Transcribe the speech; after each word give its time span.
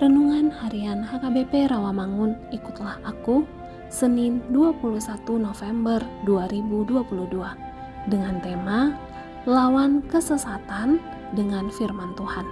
Renungan 0.00 0.48
Harian 0.48 1.04
HKBP 1.04 1.68
Rawamangun 1.68 2.32
Ikutlah 2.56 3.04
Aku 3.04 3.44
Senin 3.92 4.40
21 4.48 4.96
November 5.36 6.00
2022 6.24 7.04
dengan 8.08 8.40
tema 8.40 8.96
Lawan 9.44 10.00
Kesesatan 10.08 10.96
dengan 11.36 11.68
Firman 11.68 12.16
Tuhan. 12.16 12.48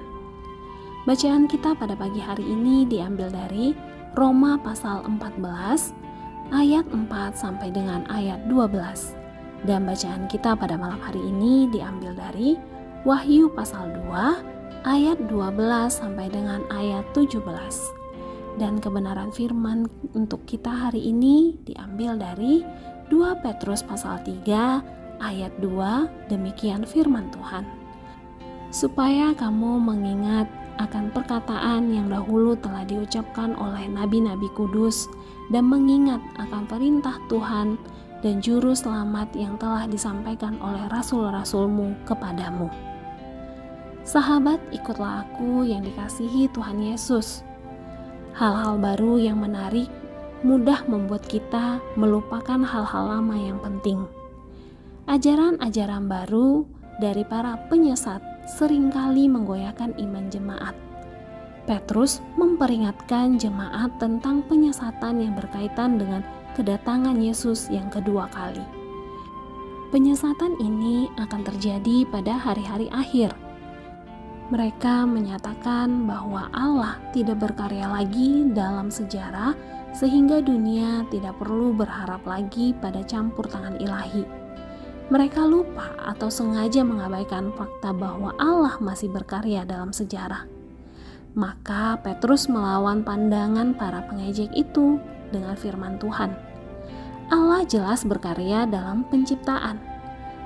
Bacaan 1.09 1.49
kita 1.49 1.73
pada 1.73 1.97
pagi 1.97 2.21
hari 2.21 2.45
ini 2.45 2.85
diambil 2.85 3.33
dari 3.33 3.73
Roma 4.13 4.61
pasal 4.61 5.09
14 5.09 6.53
ayat 6.53 6.85
4 6.85 7.09
sampai 7.33 7.73
dengan 7.73 8.05
ayat 8.13 8.45
12. 8.45 9.65
Dan 9.65 9.89
bacaan 9.89 10.29
kita 10.29 10.53
pada 10.53 10.77
malam 10.77 11.01
hari 11.01 11.25
ini 11.25 11.65
diambil 11.73 12.13
dari 12.13 12.61
Wahyu 13.09 13.49
pasal 13.57 13.89
2 14.05 14.58
ayat 14.89 15.21
12 15.29 15.61
sampai 15.93 16.33
dengan 16.33 16.65
ayat 16.73 17.05
17. 17.13 17.45
Dan 18.57 18.81
kebenaran 18.81 19.29
firman 19.31 19.87
untuk 20.17 20.43
kita 20.49 20.73
hari 20.73 21.13
ini 21.13 21.61
diambil 21.69 22.17
dari 22.17 22.65
2 23.13 23.45
Petrus 23.45 23.85
pasal 23.85 24.19
3 24.25 25.21
ayat 25.21 25.53
2 25.61 26.33
demikian 26.33 26.89
firman 26.89 27.29
Tuhan. 27.37 27.69
Supaya 28.73 29.37
kamu 29.37 29.77
mengingat 29.77 30.49
akan 30.81 31.13
perkataan 31.13 31.93
yang 31.93 32.09
dahulu 32.09 32.57
telah 32.57 32.83
diucapkan 32.89 33.53
oleh 33.61 33.85
nabi-nabi 33.93 34.49
kudus 34.57 35.05
dan 35.53 35.69
mengingat 35.69 36.23
akan 36.41 36.65
perintah 36.65 37.19
Tuhan 37.29 37.77
dan 38.25 38.41
juru 38.43 38.75
selamat 38.75 39.31
yang 39.37 39.55
telah 39.61 39.87
disampaikan 39.87 40.59
oleh 40.59 40.83
rasul-rasulmu 40.91 41.95
kepadamu. 42.09 42.88
Sahabat, 44.09 44.57
ikutlah 44.73 45.29
aku 45.29 45.69
yang 45.69 45.85
dikasihi 45.85 46.49
Tuhan 46.57 46.81
Yesus. 46.81 47.45
Hal-hal 48.33 48.81
baru 48.81 49.21
yang 49.21 49.45
menarik 49.45 49.93
mudah 50.41 50.81
membuat 50.89 51.29
kita 51.29 51.77
melupakan 51.93 52.57
hal-hal 52.57 53.05
lama 53.05 53.37
yang 53.37 53.61
penting. 53.61 54.09
Ajaran-ajaran 55.13 56.09
baru 56.09 56.65
dari 56.97 57.21
para 57.21 57.61
penyesat 57.69 58.25
sering 58.49 58.89
kali 58.89 59.29
menggoyahkan 59.29 59.93
iman 60.01 60.33
jemaat. 60.33 60.73
Petrus 61.69 62.25
memperingatkan 62.41 63.37
jemaat 63.37 63.93
tentang 64.01 64.41
penyesatan 64.49 65.21
yang 65.21 65.37
berkaitan 65.37 66.01
dengan 66.01 66.25
kedatangan 66.57 67.21
Yesus 67.21 67.69
yang 67.69 67.93
kedua 67.93 68.25
kali. 68.33 68.65
Penyesatan 69.93 70.57
ini 70.65 71.13
akan 71.21 71.45
terjadi 71.45 72.09
pada 72.09 72.41
hari-hari 72.41 72.89
akhir 72.89 73.37
mereka 74.49 75.05
menyatakan 75.05 76.09
bahwa 76.09 76.49
Allah 76.57 76.97
tidak 77.13 77.45
berkarya 77.45 77.85
lagi 77.85 78.49
dalam 78.49 78.89
sejarah, 78.89 79.53
sehingga 79.93 80.41
dunia 80.41 81.05
tidak 81.13 81.37
perlu 81.37 81.77
berharap 81.77 82.25
lagi 82.25 82.73
pada 82.73 83.05
campur 83.05 83.45
tangan 83.45 83.77
ilahi. 83.77 84.25
Mereka 85.09 85.45
lupa 85.45 85.93
atau 86.01 86.29
sengaja 86.29 86.85
mengabaikan 86.85 87.53
fakta 87.57 87.93
bahwa 87.97 88.33
Allah 88.41 88.77
masih 88.81 89.09
berkarya 89.09 89.65
dalam 89.65 89.93
sejarah. 89.93 90.45
Maka 91.37 92.01
Petrus 92.01 92.49
melawan 92.49 93.05
pandangan 93.05 93.77
para 93.77 94.05
pengejek 94.09 94.53
itu 94.53 95.01
dengan 95.29 95.57
firman 95.57 96.01
Tuhan. 96.01 96.33
Allah 97.29 97.65
jelas 97.69 98.05
berkarya 98.09 98.65
dalam 98.65 99.05
penciptaan 99.13 99.88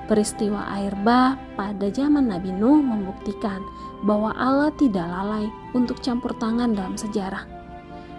Peristiwa 0.03 0.67
air 0.67 0.91
bah 0.99 1.39
pada 1.55 1.87
zaman 1.87 2.27
Nabi 2.27 2.51
Nuh 2.51 2.83
membuktikan 2.83 3.63
bahwa 4.03 4.35
Allah 4.35 4.67
tidak 4.75 5.07
lalai 5.07 5.47
untuk 5.71 6.03
campur 6.03 6.35
tangan 6.35 6.75
dalam 6.75 6.99
sejarah. 6.99 7.47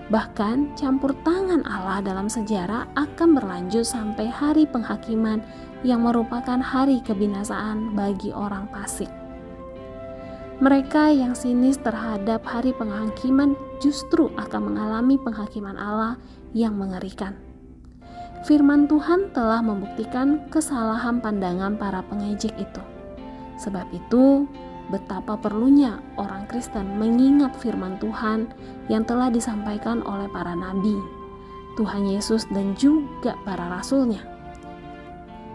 Bahkan 0.09 0.81
campur 0.81 1.13
tangan 1.25 1.61
Allah 1.69 2.01
dalam 2.01 2.29
sejarah 2.29 2.89
akan 2.97 3.37
berlanjut 3.37 3.85
sampai 3.85 4.33
hari 4.33 4.65
penghakiman 4.65 5.45
yang 5.85 6.09
merupakan 6.09 6.57
hari 6.61 7.05
kebinasaan 7.05 7.93
bagi 7.93 8.33
orang 8.33 8.65
fasik. 8.73 9.13
Mereka 10.65 11.13
yang 11.13 11.37
sinis 11.37 11.77
terhadap 11.77 12.41
hari 12.49 12.73
penghakiman 12.73 13.53
justru 13.85 14.33
akan 14.41 14.73
mengalami 14.73 15.21
penghakiman 15.21 15.77
Allah 15.77 16.17
yang 16.57 16.81
mengerikan 16.81 17.44
firman 18.45 18.85
Tuhan 18.85 19.33
telah 19.33 19.65
membuktikan 19.65 20.45
kesalahan 20.53 21.19
pandangan 21.19 21.81
para 21.81 22.05
pengejek 22.05 22.53
itu. 22.61 22.83
Sebab 23.57 23.89
itu, 23.97 24.45
betapa 24.93 25.41
perlunya 25.41 26.05
orang 26.21 26.45
Kristen 26.45 27.01
mengingat 27.01 27.57
firman 27.57 27.97
Tuhan 27.97 28.53
yang 28.93 29.09
telah 29.09 29.33
disampaikan 29.33 30.05
oleh 30.05 30.29
para 30.29 30.53
nabi, 30.53 30.93
Tuhan 31.81 32.05
Yesus 32.05 32.45
dan 32.53 32.77
juga 32.77 33.33
para 33.49 33.65
rasulnya. 33.73 34.21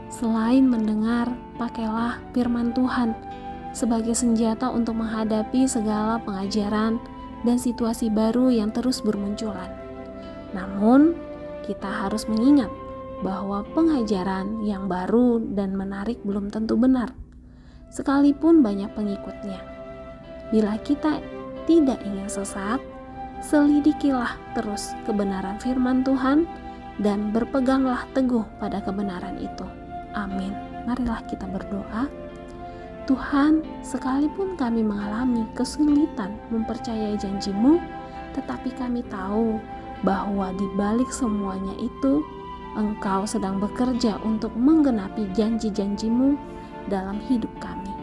Selain 0.09 0.65
mendengar, 0.65 1.29
pakailah 1.61 2.17
firman 2.33 2.73
Tuhan 2.73 3.13
sebagai 3.69 4.17
senjata 4.17 4.65
untuk 4.73 4.97
menghadapi 4.97 5.69
segala 5.69 6.17
pengajaran 6.25 6.97
dan 7.45 7.57
situasi 7.61 8.09
baru 8.09 8.49
yang 8.49 8.73
terus 8.73 9.05
bermunculan. 9.05 9.69
Namun, 10.57 11.28
kita 11.69 11.85
harus 11.85 12.25
mengingat 12.25 12.73
bahwa 13.21 13.61
pengajaran 13.77 14.65
yang 14.65 14.89
baru 14.89 15.37
dan 15.53 15.77
menarik 15.77 16.17
belum 16.25 16.49
tentu 16.49 16.73
benar, 16.73 17.13
sekalipun 17.93 18.65
banyak 18.65 18.89
pengikutnya. 18.97 19.61
Bila 20.49 20.81
kita 20.81 21.21
tidak 21.69 22.01
ingin 22.01 22.25
sesat, 22.25 22.81
selidikilah 23.45 24.33
terus 24.57 24.97
kebenaran 25.05 25.61
firman 25.61 26.01
Tuhan 26.01 26.49
dan 26.97 27.29
berpeganglah 27.29 28.09
teguh 28.17 28.43
pada 28.57 28.81
kebenaran 28.81 29.37
itu. 29.37 29.67
Amin. 30.17 30.57
Marilah 30.89 31.21
kita 31.29 31.45
berdoa. 31.45 32.09
Tuhan, 33.05 33.61
sekalipun 33.85 34.57
kami 34.57 34.81
mengalami 34.81 35.45
kesulitan 35.53 36.33
mempercayai 36.49 37.17
janjimu, 37.17 37.77
tetapi 38.37 38.69
kami 38.77 39.01
tahu 39.09 39.57
bahwa 40.03 40.55
di 40.55 40.65
balik 40.79 41.11
semuanya 41.11 41.75
itu, 41.75 42.23
Engkau 42.77 43.25
sedang 43.25 43.57
bekerja 43.57 44.21
untuk 44.21 44.53
menggenapi 44.53 45.27
janji-janjimu 45.33 46.37
dalam 46.87 47.17
hidup 47.27 47.49
kami. 47.59 47.98